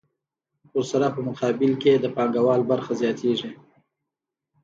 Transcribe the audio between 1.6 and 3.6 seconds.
کې د پانګوال برخه زیاتېږي